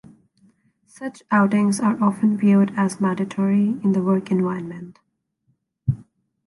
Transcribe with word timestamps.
Such 0.87 1.21
outings 1.29 1.79
are 1.79 2.03
often 2.03 2.35
viewed 2.35 2.73
as 2.75 2.99
mandatory 2.99 3.79
in 3.83 3.91
the 3.91 4.01
work 4.01 4.31
environment. 4.31 4.97